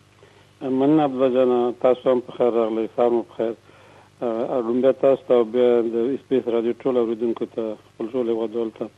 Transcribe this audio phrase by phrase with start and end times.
[0.82, 6.26] مننه بجنه تاسو هم په خیر راغلی فارم په خیر اړومبه تاسو ته د اس
[6.32, 8.94] بي اس رادیو ټول اوریدونکو ته خپل ټول غوډول ته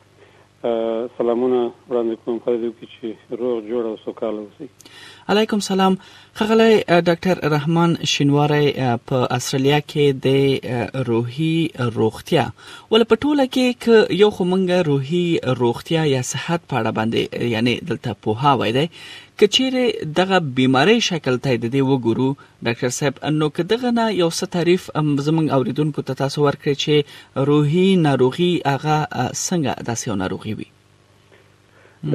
[0.66, 3.08] سلامونه وړاندې کوم په دې کې چې
[3.40, 4.68] روغ جوړ او سوکاله اوسئ
[5.34, 5.96] علیکم سلام
[6.42, 6.68] خغلی
[7.08, 8.68] ډاکټر رحمان شینواری
[9.12, 11.56] په استرالیا کې د روحي
[11.98, 12.46] روغتیا
[12.92, 15.26] ول په ټوله کې ک یو خو مونږه روحي
[15.62, 18.88] روغتیا یا صحت په اړه باندې یعنی دلته په هوا وای دی
[19.42, 22.26] کچېره دغه بیماری شکل ته د دې وګورو
[22.66, 24.84] ډاکټر صاحب انو که دغه نه یو څه تعریف
[25.28, 28.98] زمنګ اوریدونکو ته تاسو ورکړئ چې روحي ناروغي هغه
[29.38, 30.68] څنګه داسې یو ناروغي وي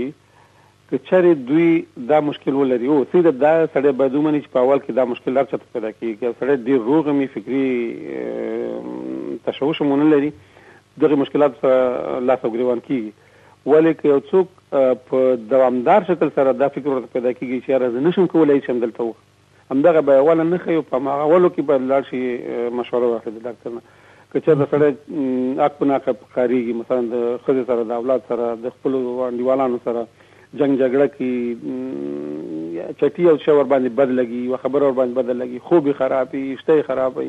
[0.89, 1.67] چې چېرې دوی
[2.09, 5.31] دا مشکل ولري او سیده دا سړی باید ومني چې په اول کې دا مشکل
[5.37, 7.69] لار چته پیدا کیږي چې سړی ډیر روغ می فکری
[9.47, 10.29] تشوش مون لري
[11.05, 14.51] دغه مشکلات سره لاس او ګریوان کیږي ولیک یو څوک
[15.13, 15.23] په
[15.55, 19.13] دوامدار شکل سره دا فکر ورته پیدا کیږي چې راز نشم کولای چې همدلته و
[19.73, 22.21] همدغه به اول نه خيو په ما اولو کې به لاړ شي
[22.81, 23.97] مشوره واخلي د ډاکټر نه
[24.35, 28.75] کچا د سړی اک پنا کا کاریږي مثلا د خزه سره د اولاد سره د
[28.77, 30.03] خپل وانډیوالانو سره
[30.61, 35.59] جنگ جګړه کې چټي او شور باندې بد لګي او خبر اور باندې بدل لګي
[35.69, 37.25] خو به خرابي اشته خرابي